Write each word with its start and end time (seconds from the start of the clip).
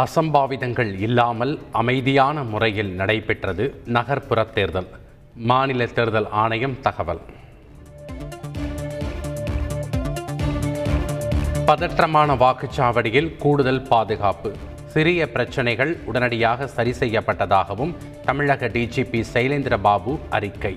அசம்பாவிதங்கள் 0.00 1.00
இல்லாமல் 1.00 1.58
அமைதியான 1.72 2.42
முறையில் 2.42 2.90
நடைபெற்றது 2.90 3.64
நகர்ப்புற 3.86 4.44
தேர்தல். 4.44 4.88
மாநில 5.34 5.86
தேர்தல் 5.86 6.28
ஆணையம் 6.30 6.80
தகவல். 6.80 7.20
பதற்றமான 11.66 12.36
வாக்குச்சாவடியில் 12.36 13.36
கூடுதல் 13.36 13.82
பாதுகாப்பு. 13.82 14.52
சிறிய 14.86 15.30
பிரச்சனைகள் 15.30 15.98
உடனடியாக 16.04 16.66
சரி 16.66 16.90
செய்யப்பட்டதாகவும் 16.90 17.96
தமிழக 18.24 18.68
டிஜிபி 18.68 19.24
சைலேந்திர 19.32 19.78
பாபு 19.78 20.18
அறிக்கை. 20.30 20.74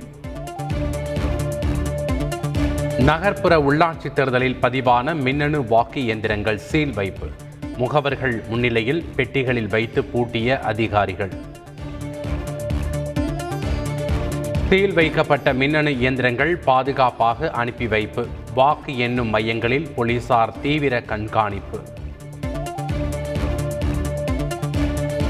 நகர்ப்புற 2.98 3.60
உள்ளாட்சி 3.60 4.14
தேர்தலில் 4.14 4.60
பதிவான 4.62 5.16
மின்னணு 5.16 5.66
வாக்கு 5.66 6.02
இயந்திரங்கள் 6.02 6.58
சீல் 6.58 6.94
வைப்பு. 6.94 7.28
முகவர்கள் 7.78 8.48
முன்னிலையில் 8.48 9.06
பெட்டிகளில் 9.16 9.68
வைத்து 9.68 10.04
பூட்டிய 10.04 10.60
அதிகாரிகள். 10.60 11.32
சீல் 14.70 14.94
வைக்கப்பட்ட 14.94 15.54
மின்னணு 15.54 15.98
இயந்திரங்கள் 15.98 16.58
பாதுகாப்பாக 16.58 17.52
அனுப்பி 17.52 17.88
வைப்பு. 17.88 18.28
வாக்கு 18.54 18.98
எண்ணும் 18.98 19.30
மையங்களில் 19.30 19.90
போலீசார் 19.96 20.60
தீவிர 20.62 21.02
கண்காணிப்பு. 21.02 21.80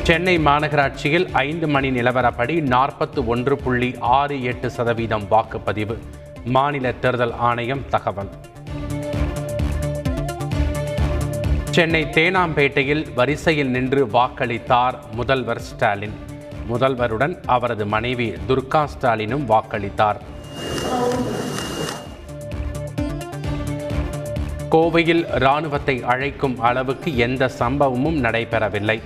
சென்னை 0.03 0.37
மாநகராட்சியில் 0.37 1.31
ஐந்து 1.31 1.67
மணி 1.67 1.91
நிலவரப்படி 1.91 2.61
நாற்பத்து 2.61 3.27
ஒன்று 3.27 3.57
புள்ளி 3.57 3.95
ஆறு 3.99 4.43
எட்டு 4.43 4.69
சதவீதம் 4.69 5.27
வாக்குப்பதிவு. 5.31 5.97
மாநில 6.45 6.91
தேர்தல் 6.91 7.33
ஆணையம் 7.33 7.89
தகவல். 7.89 8.29
சென்னை 11.75 12.05
தேனாம்பேட்டையில் 12.05 13.13
வரிசையில் 13.15 13.69
நின்று 13.69 14.05
வாக்களித்தார் 14.05 14.95
முதல்வர் 15.11 15.59
ஸ்டாலின். 15.59 16.13
முதல்வருடன் 16.71 17.33
அவரது 17.45 17.85
மனைவி 17.85 18.33
துர்கா 18.47 18.87
ஸ்டாலினும் 18.93 19.45
வாக்களித்தார். 19.49 20.19
கோவையில் 24.71 25.23
இராணுவத்தை 25.35 26.03
அழைக்கும் 26.03 26.59
அளவுக்கு 26.59 27.17
எந்த 27.17 27.49
சம்பவமும் 27.59 28.19
நடைபெறவில்லை. 28.23 29.01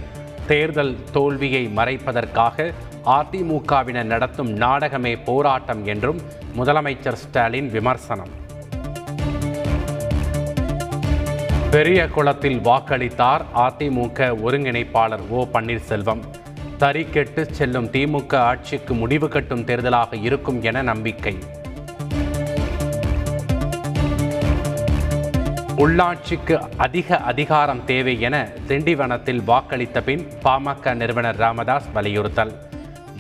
தேர்தல் 0.48 0.96
தோல்வியை 1.12 1.72
மறைப்பதற்காக 1.76 2.74
அதிமுகவினர் 3.06 4.12
நடத்தும் 4.14 4.52
நாடகமே 4.52 5.16
போராட்டம் 5.16 5.86
என்றும் 5.86 6.22
முதலமைச்சர் 6.58 7.22
ஸ்டாலின் 7.24 7.72
விமர்சனம். 7.72 8.46
பெரிய 11.72 12.08
குளத்தில் 12.08 12.60
வாக்களித்தார் 12.60 13.42
அதிமுக 13.56 14.36
ஒருங்கிணைப்பாளர் 14.46 15.28
ஓ 15.30 15.46
பன்னீர்செல்வம். 15.54 16.20
தறிக்கெட்டு 16.80 17.52
செல்லும் 17.52 17.86
திமுக 17.86 18.36
ஆட்சிக்கு 18.36 18.94
முடிவு 18.94 19.28
கட்டும் 19.28 19.66
தேர்தலாக 19.66 20.22
இருக்கும் 20.22 20.64
என 20.64 20.82
நம்பிக்கை. 20.82 21.38
உள்ளாட்சிக்கு 25.78 26.70
அதிக 26.78 27.18
அதிகாரம் 27.18 27.86
தேவை 27.86 28.20
என 28.20 28.48
திண்டிவனத்தில் 28.68 29.42
வாக்களித்த 29.48 30.02
பின் 30.02 30.28
பாமக 30.44 30.94
நிறுவனர் 30.94 31.36
ராமதாஸ் 31.36 31.90
வலியுறுத்தல். 31.94 32.54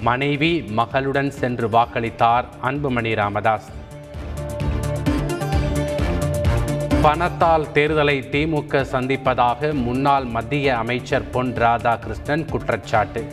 மனைவி 0.01 0.63
மகளுடன் 0.77 1.27
சென்று 1.27 1.67
வாக்களித்தார் 1.67 2.45
அன்புமணி 2.63 3.15
ராமதாஸ். 3.15 3.69
பணத்தால் 7.01 7.67
தேர்தலை 7.73 8.15
திமுக 8.31 8.85
சந்திப்பதாக 8.91 9.73
முன்னாள் 9.73 10.25
மத்திய 10.25 10.77
அமைச்சர் 10.77 11.29
பொன் 11.29 11.53
ராதாகிருஷ்ணன் 11.53 12.45
குற்றச்சாட்டு. 12.45 13.27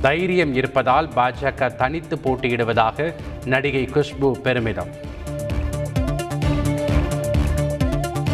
தைரியம் 0.00 0.54
இருப்பதால் 0.54 1.08
பாஜக 1.08 1.76
தனித்து 1.76 2.16
போட்டியிடுவதாக 2.16 3.14
நடிகை 3.44 3.88
குஷ்பு 3.94 4.30
பெருமிதம். 4.32 4.90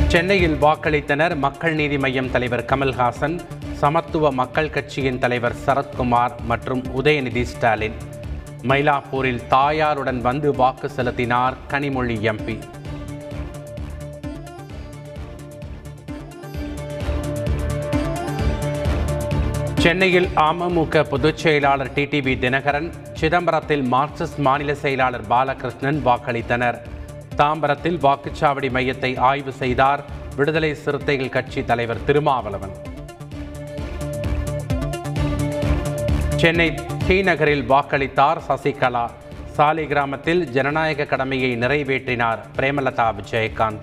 சென்னையில் 0.08 0.54
வாக்களித்தனர் 0.54 1.36
மக்கள் 1.36 1.74
நீதி 1.74 1.96
மய்யம் 1.96 2.30
தலைவர் 2.30 2.64
கமல்ஹாசன் 2.64 3.40
சமத்துவ 3.72 4.32
மக்கள் 4.32 4.70
கட்சியின் 4.70 5.18
தலைவர் 5.18 5.54
சரத்குமார் 5.66 6.32
மற்றும் 6.44 6.82
உதயநிதி 7.02 7.42
ஸ்டாலின். 7.42 7.94
மயிலாப்பூரில் 8.62 9.42
தாயாருடன் 9.50 10.20
வந்து 10.20 10.56
வாக்கு 10.56 10.88
செலுத்தினார் 10.88 11.54
கனிமொழி 11.68 12.18
எம்பி. 12.20 12.58
சென்னையில் 19.82 20.28
அமமுக 20.36 21.04
பொதுச் 21.04 21.36
செயலாளர் 21.36 21.90
டிடிவி 21.94 22.34
தினகரன் 22.38 22.92
சிதம்பரத்தில் 23.20 23.82
மார்க்சிஸ்ட் 23.92 24.36
மாநில 24.36 24.74
செயலாளர் 24.74 25.26
பாலகிருஷ்ணன் 25.26 25.98
வாக்களித்தனர். 26.04 26.78
தாம்பரத்தில் 27.36 27.98
வாக்குச்சாவடி 28.02 28.68
மையத்தை 28.76 29.18
ஆய்வு 29.18 29.52
செய்தார் 29.52 30.04
விடுதலை 30.36 30.74
சிறுத்தைகள் 30.74 31.28
கட்சி 31.28 31.64
தலைவர் 31.64 32.04
திருமாவளவன். 32.04 32.74
சென்னை 36.36 36.74
டி 37.06 37.22
நகரில் 37.22 37.70
வாக்களித்தார் 37.70 38.40
சசிகலா. 38.48 39.10
சாலிகிராமத்தில் 39.56 40.44
ஜனநாயக 40.44 41.04
கடமையை 41.04 41.56
நிறைவேற்றினார் 41.56 42.38
பிரேமலதா 42.56 43.14
விஜயகாந்த். 43.20 43.82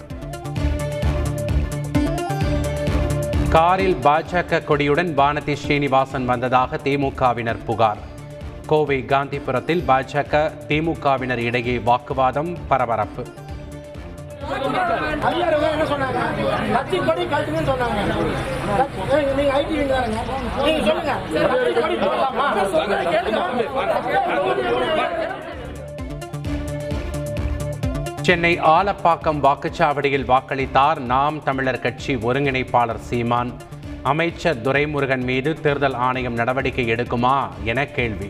காரில் 3.54 3.96
பாஜக 3.96 4.60
கொடியுடன் 4.68 5.12
வானதி 5.20 5.54
ஸ்ரீனிவாசன் 5.54 6.26
வந்ததாக 6.26 6.78
திமுகவினர் 6.84 7.62
புகார். 7.66 8.02
கோவை 8.68 8.98
காந்திபுரத்தில் 9.08 9.84
பாஜக 9.88 10.42
திமுகவினர் 10.68 11.42
இடையே 11.48 11.78
வாக்குவாதம் 11.78 12.52
பரபரப்பு. 12.68 13.24
அதிகாரிகள் 15.30 15.78
சென்னை 28.22 28.60
ஆலப்பாக்கம் 28.60 29.40
வாக்குச்சாவடியில் 29.40 30.26
வாக்களித்தார் 30.26 31.00
நாம் 31.00 31.44
தமிழர் 31.44 31.80
கட்சி 31.80 32.16
ஒருங்கிணைப்பாளர் 32.16 33.00
சீமான். 33.00 33.54
அமைச்சர் 34.04 34.62
துரைமுருகன் 34.62 35.24
மீது 35.24 35.62
தேர்தல் 35.62 35.94
ஆணையம் 35.94 36.34
நடவடிக்கை 36.34 36.92
எடுக்குமா 36.92 37.48
என 37.64 37.86
கேள்வி. 37.86 38.30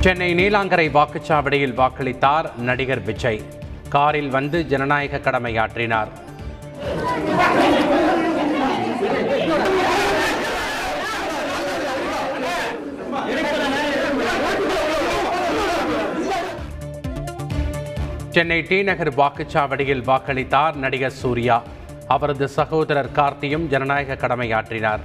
சென்னை 0.00 0.34
நீலாங்கரை 0.34 0.88
வாக்குச்சாவடியில் 0.90 1.74
வாக்களித்தார் 1.74 2.56
நடிகர் 2.56 3.02
விஜய். 3.02 3.42
காரில் 3.88 4.30
வந்து 4.30 4.66
ஜனநாயக 4.66 5.30
கடமையாற்றினார். 5.30 6.08
சென்னை 18.38 18.62
டி 18.62 18.82
நகர் 18.82 19.14
வாக்குச்சாவடியில் 19.14 20.02
வாக்களித்தார் 20.04 20.74
நடிகர் 20.74 21.10
சூர்யா. 21.10 21.62
அவரது 22.08 22.48
சகோதரர் 22.48 23.08
கார்த்தியும் 23.14 23.66
ஜனநாயக 23.66 24.14
கடமையாற்றினார். 24.14 24.98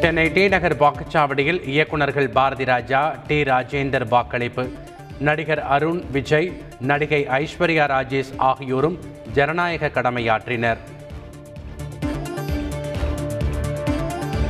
சென்னை 0.00 0.32
டி 0.32 0.48
நகர் 0.48 0.76
வாக்குச்சாவடியில் 0.76 1.68
இயக்குநர்கள் 1.68 2.28
பாரதி 2.28 2.64
ராஜா 2.64 3.14
டி 3.26 3.42
ராஜேந்தர் 3.42 4.08
வாக்களிப்பு. 4.08 4.72
நடிகர் 5.18 5.62
அருண் 5.62 6.02
விஜய் 6.10 6.60
நடிகை 6.80 7.26
ஐஸ்வர்யா 7.26 7.86
ராஜேஷ் 7.86 8.34
ஆகியோரும் 8.36 8.98
ஜனநாயக 9.32 9.88
கடமையாற்றினர். 9.88 10.78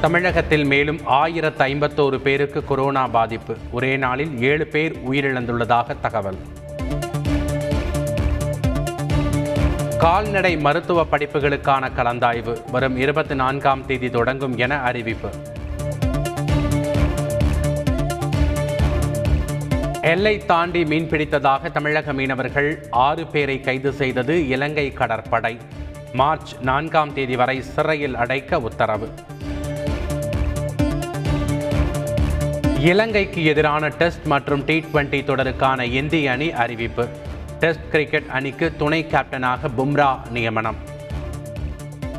தமிழகத்தில் 0.06 0.64
மேலும் 0.64 1.00
ஆயிரத்து 1.04 1.64
ஐம்பத்தோரு 1.64 2.18
பேருக்கு 2.18 2.64
கொரோனா 2.64 3.06
பாதிப்பு. 3.06 3.56
ஒரே 3.70 3.96
நாளில் 3.96 4.42
ஏழு 4.42 4.66
பேர் 4.66 5.00
உயிரிழந்துள்ளதாக 5.10 6.00
தகவல். 6.00 6.36
கால்நடை 9.98 10.56
மருத்துவ 10.56 11.06
படிப்புகளுக்கான 11.10 11.90
கலந்தாய்வு. 11.96 12.56
வரும் 12.70 12.96
இருபத்தி 12.96 13.34
நான்காம் 13.34 13.86
தேதி 13.86 14.10
தொடங்கும் 14.10 14.56
என 14.56 14.80
அறிவிப்பு. 14.80 15.28
எல்லை 20.02 20.38
தாண்டி 20.38 20.82
மீன்பிடித்ததாக 20.82 21.70
தமிழக 21.70 22.12
மீனவர்கள் 22.12 22.86
ஆறு 22.90 23.26
பேரை 23.26 23.60
கைது 23.60 23.92
செய்தது 23.92 24.48
இலங்கை 24.48 24.92
கடற்படை. 24.92 25.58
மார்ச் 26.12 26.54
நான்காம் 26.60 27.12
தேதி 27.12 27.36
வரை 27.36 27.62
சிறையில் 27.62 28.14
அடைக்க 28.14 28.60
உத்தரவு. 28.60 29.08
இலங்கைக்கு 32.78 33.44
எதிரான 33.44 33.88
டெஸ்ட் 33.88 34.24
மற்றும் 34.24 34.64
டி 34.64 34.74
டுவெண்டி 34.80 35.20
தொடருக்கான 35.24 35.82
இந்திய 35.82 36.32
அணி 36.32 36.50
அறிவிப்பு. 36.52 37.08
டெஸ்ட் 37.60 37.88
கிரிக்கெட் 37.90 38.28
அணிக்கு 38.28 38.72
துணை 38.76 39.04
கேப்டனாக 39.04 39.70
பும்ரா 39.78 40.30
நியமனம். 40.30 40.76